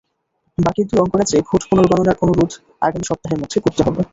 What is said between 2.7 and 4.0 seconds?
আগামী সপ্তাহের মধ্যে করতে